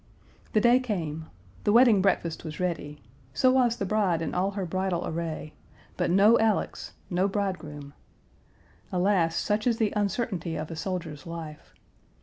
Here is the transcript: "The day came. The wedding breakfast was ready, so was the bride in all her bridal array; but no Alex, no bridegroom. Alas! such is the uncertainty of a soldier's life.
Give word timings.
"The 0.53 0.59
day 0.59 0.79
came. 0.79 1.27
The 1.63 1.71
wedding 1.71 2.01
breakfast 2.01 2.43
was 2.43 2.59
ready, 2.59 3.03
so 3.35 3.51
was 3.51 3.77
the 3.77 3.85
bride 3.85 4.23
in 4.23 4.33
all 4.33 4.49
her 4.57 4.65
bridal 4.65 5.05
array; 5.05 5.53
but 5.95 6.09
no 6.09 6.39
Alex, 6.39 6.93
no 7.11 7.27
bridegroom. 7.27 7.93
Alas! 8.91 9.35
such 9.35 9.67
is 9.67 9.77
the 9.77 9.93
uncertainty 9.95 10.55
of 10.55 10.71
a 10.71 10.75
soldier's 10.75 11.27
life. 11.27 11.75